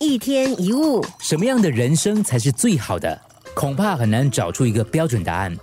[0.00, 3.20] 一天一物，什么样的人生才是最好的？
[3.52, 5.56] 恐怕很难找出一个标准答案。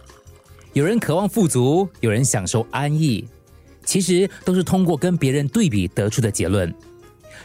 [0.73, 3.25] 有人渴望富足，有人享受安逸，
[3.85, 6.73] 其实都是通过跟别人对比得出的结论。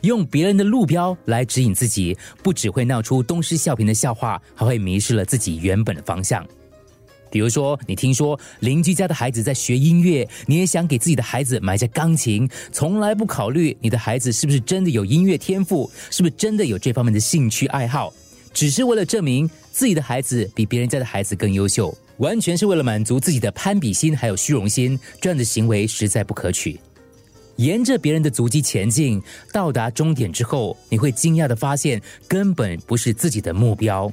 [0.02, 6.44] 用别人的路标来指引自己，不只会闹出东施效颦的笑话，还会迷失了自己原本的方向。
[7.30, 18.12] 比如说，你听说邻居家的孩子在学音乐，你也想给自己的孩子买架钢琴，从来不考虑你的孩子是不是真的有音乐天赋，是不是真的有这方面的兴趣爱好，
[18.52, 26.78] 只是为了证明自己的孩子比别人家的孩子更优秀，完全是为了满足自己的攀比心还有虚荣心，这样的行为实在不可取。
[27.56, 34.10] 沿着别人的足迹前进，到达终点之后，你会惊讶的发现，根本不是自己的目标。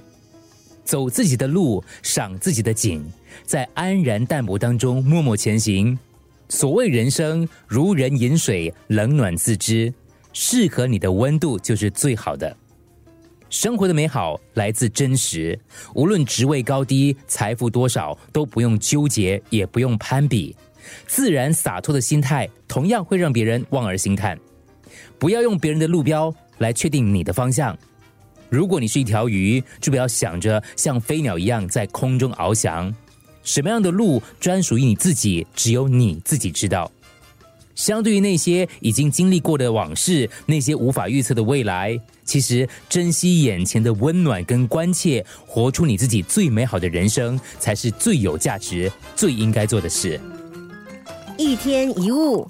[0.88, 3.04] 走自己的路，赏自己的景，
[3.44, 6.00] 在安然淡泊当中默默前行。
[6.48, 9.94] 所谓人生如人饮水，冷暖自知，
[10.32, 12.56] 适合你的温度就是最好的。
[13.50, 15.60] 生活的美好来自真实，
[15.94, 20.56] 无论职位高低、财富多少，都不用纠结，也不用攀比，
[21.06, 24.40] 自然洒脱的心态，同样会让别人望而兴叹。
[25.20, 27.78] 不要用别人的路标来确定你的方向。
[28.50, 32.94] 如果你是一条鱼，就不要想着像飞鸟一样在空中翱翔。
[33.44, 36.92] 什么样的路专属于你自己，只有你自己知道。
[37.76, 50.20] 相对于那些已经经历过的往事，那些无法预测的未来，其实珍惜眼前的温暖跟关切，活出你自己最美好的人生，才是最有价值、最应该做的事。
[51.38, 52.48] 一天一物。